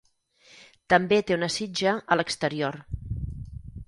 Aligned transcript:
També 0.93 1.19
té 1.27 1.37
una 1.37 1.49
sitja 1.55 1.93
a 2.15 2.17
l'exterior. 2.17 2.79